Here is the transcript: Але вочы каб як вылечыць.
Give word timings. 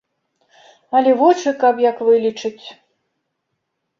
Але 0.99 1.11
вочы 1.19 1.49
каб 1.63 1.83
як 1.83 2.01
вылечыць. 2.09 2.67